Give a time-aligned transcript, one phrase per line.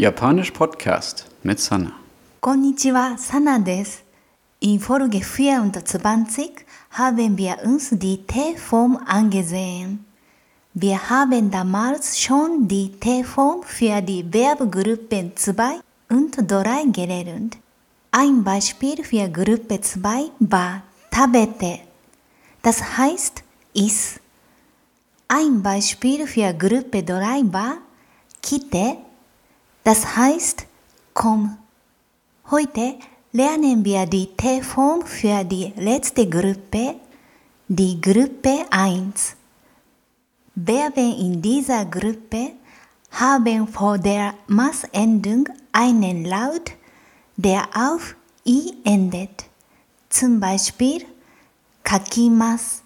[0.00, 1.92] Japanisch Podcast mit Sana.
[2.40, 3.98] Konnichiwa, Sana des.
[4.60, 10.06] In Folge 24 haben wir uns die T-Form angesehen.
[10.72, 17.58] Wir haben damals schon die T-Form für die Verbgruppen 2 und 3 gelernt.
[18.10, 21.80] Ein Beispiel für Gruppe 2 war tabete.
[22.62, 23.42] Das heißt
[23.74, 24.18] is.
[25.28, 27.74] Ein Beispiel für Gruppe 3 war
[28.40, 29.09] kite
[29.84, 30.66] das heißt,
[31.14, 31.56] komm.
[32.50, 32.96] Heute
[33.32, 36.96] lernen wir die T-Form für die letzte Gruppe,
[37.68, 39.36] die Gruppe 1.
[40.54, 42.52] Verben in dieser Gruppe
[43.12, 46.72] haben vor der Maßendung einen Laut,
[47.36, 49.44] der auf i endet.
[50.10, 51.06] Zum Beispiel
[51.84, 52.82] kakimas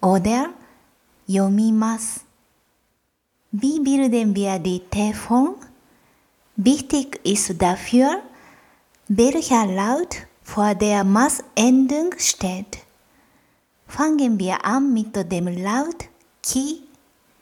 [0.00, 0.50] oder
[1.26, 2.20] yomimas.
[3.52, 5.54] Wie bilden wir die T-Form?
[6.56, 8.20] Wichtig ist dafür,
[9.08, 12.78] welcher Laut vor der Maßendung steht.
[13.86, 16.04] Fangen wir an mit dem Laut
[16.42, 16.82] ki,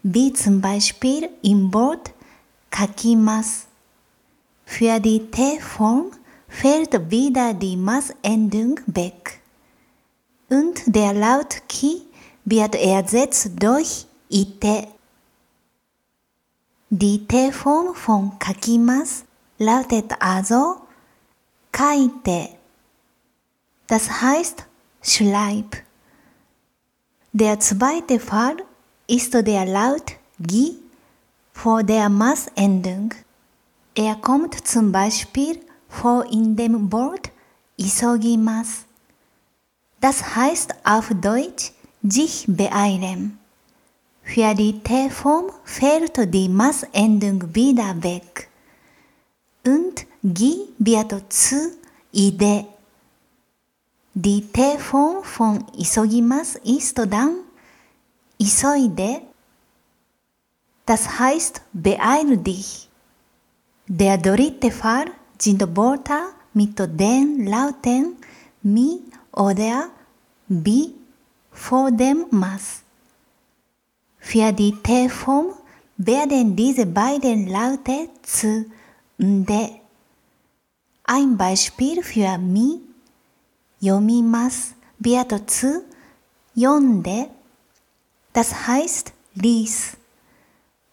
[0.05, 2.13] wie zum Beispiel im Wort
[2.71, 3.67] kakimas.
[4.65, 6.13] Für die T-Form
[6.49, 9.41] fällt wieder die Maßendung weg.
[10.49, 12.03] Und der Laut ki
[12.45, 14.87] wird ersetzt durch ite.
[16.93, 19.25] Die T-Form von kakimas
[19.59, 20.81] lautet also
[21.71, 22.49] kaite.
[23.87, 24.67] Das heißt
[25.01, 25.77] schreib.
[27.33, 28.57] Der zweite Fall
[29.07, 30.79] ist der Laut gi
[31.53, 33.15] vor der Maßendung.
[33.95, 37.31] Er kommt zum Beispiel vor in dem Wort
[37.77, 38.85] isogimas.
[40.01, 41.71] Das heißt auf Deutsch
[42.03, 43.40] sich beeilen.
[44.23, 48.49] Für die T-Form fällt die Maßendung wieder weg.
[49.67, 51.73] Und gi wird zu
[52.13, 52.67] ide.
[54.15, 57.37] Die T-Form von isogimas ist dann
[58.39, 59.23] isoide.
[60.87, 62.89] Das heißt beeil dich.
[63.87, 65.07] Der dritte Fall
[65.39, 68.17] sind Wörter mit den Lauten
[68.63, 69.01] mi
[69.33, 69.89] oder
[70.49, 70.95] bi
[71.53, 72.83] vor dem Maß.
[74.21, 75.47] Für die T-Form
[75.97, 78.67] werden diese beiden Laute zu
[79.19, 79.71] nde.
[81.05, 82.81] Ein Beispiel für mi,
[83.81, 85.83] yomimas, wird zu
[86.55, 87.29] yonde.
[88.33, 89.97] Das heißt lies.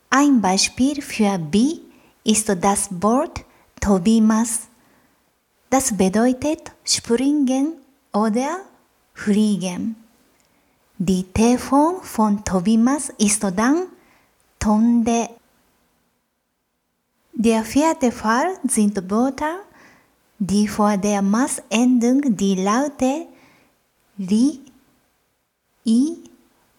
[0.09, 1.81] Ein Beispiel für bi
[2.23, 3.43] ist das Wort
[3.79, 4.61] tobimas.
[5.69, 7.73] Das bedeutet springen
[8.13, 8.61] oder
[9.13, 9.95] fliegen.
[10.99, 13.83] Die T-Form von Tobimas ist dann
[14.57, 15.29] Tonde.
[17.33, 19.59] Der vierte Fall sind Wörter,
[20.39, 23.27] die vor der Maßendung die Laute
[24.17, 24.59] Li,
[25.85, 26.17] I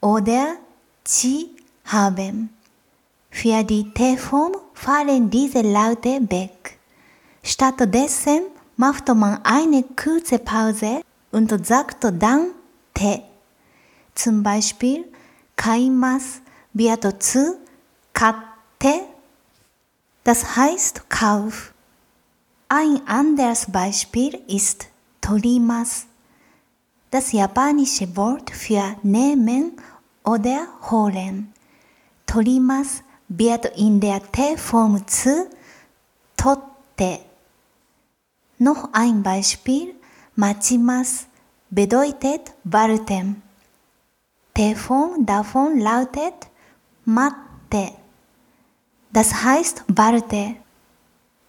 [0.01, 0.57] oder
[1.05, 1.51] Chi
[1.85, 2.51] haben.
[3.31, 6.77] Für die T-Form fallen diese Laute weg.
[7.45, 8.41] Stattdessen
[8.77, 12.49] macht man eine kurze Pause und sagt dann
[12.95, 13.28] T.
[14.19, 15.05] Zum Beispiel
[15.55, 16.41] kaimas
[16.73, 17.57] wird zu
[18.13, 19.07] katte,
[20.25, 21.73] das heißt Kauf.
[22.69, 24.89] Ein anderes Beispiel ist
[25.21, 26.07] torimas,
[27.13, 29.81] das japanische Wort für nehmen
[30.25, 31.53] oder holen.
[32.27, 35.49] Torimas wird in der T-Form zu
[36.37, 37.21] totte.
[38.59, 39.95] Noch ein Beispiel,
[40.35, 41.27] machimas
[41.71, 43.48] bedeutet warten.
[44.59, 46.49] T-Form davon lautet
[47.05, 47.93] matte.
[49.13, 50.57] Das heißt warte.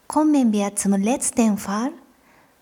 [0.05, 1.91] Kommen wir zum letzten Fall.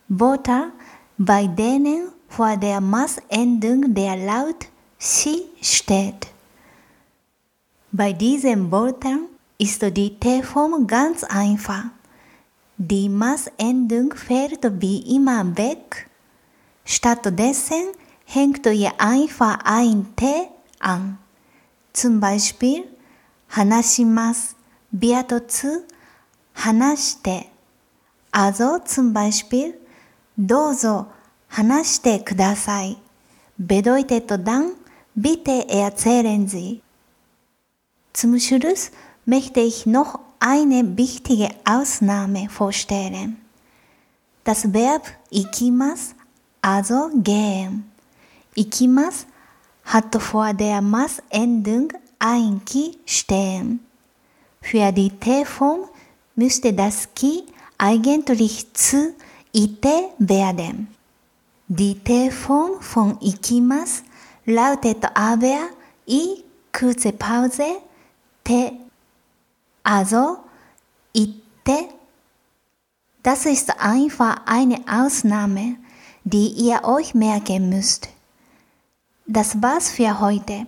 [0.07, 0.71] Wörter,
[1.17, 6.27] bei denen vor der Maßendung der Laut shi steht.
[7.91, 9.25] Bei diesen Wörtern
[9.57, 11.88] ist die T-Form ganz einfach.
[12.77, 16.09] Die Maßendung fällt wie immer weg.
[16.85, 17.91] Stattdessen
[18.27, 21.18] hängt ihr einfach ein Te an.
[21.94, 22.83] Zum Beispiel,
[23.50, 24.56] Hanashimas
[24.91, 25.83] wird zu
[26.56, 27.45] Hanashite.
[28.31, 29.74] Also zum Beispiel,
[30.35, 31.07] Dozo
[31.50, 32.97] Hanashite kudasai
[33.57, 34.71] bedeutet dann,
[35.15, 36.81] bitte erzählen Sie.
[38.12, 38.91] Zum Schluss
[39.25, 43.38] möchte ich noch eine wichtige Ausnahme vorstellen.
[44.44, 46.13] Das Verb ikimas,
[46.62, 47.96] also gehen.
[48.57, 49.27] Ikimas
[49.86, 53.86] hat vor der Maßendung ein Ki stehen.
[54.62, 55.81] Für die T-Form
[56.36, 57.44] müsste das Ki
[57.77, 59.13] eigentlich zu
[59.54, 60.88] Ite werden.
[61.68, 64.04] Die T-Form von Ikimas
[64.45, 65.69] lautet aber
[66.07, 66.44] I
[66.74, 67.81] kurze Pause
[68.44, 68.71] Te.
[69.83, 70.38] Also
[71.13, 71.89] Ite.
[73.21, 75.75] Das ist einfach eine Ausnahme,
[76.24, 78.10] die ihr euch merken müsst.
[79.29, 80.68] Das war's für heute.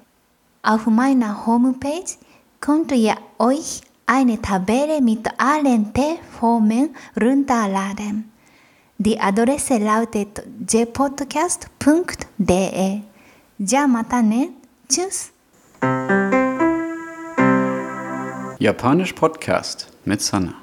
[0.64, 2.12] Auf meiner Homepage
[2.60, 8.30] könnt ihr euch eine Tabelle mit allen T-Formen runterladen.
[8.98, 13.00] Die Adresse lautet jpodcast.de.
[13.60, 14.50] Ja, mata ne.
[14.90, 15.32] Tschüss.
[18.60, 20.56] Japanisch Podcast mit Sana.